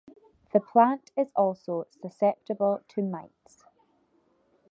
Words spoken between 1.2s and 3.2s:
also susceptible to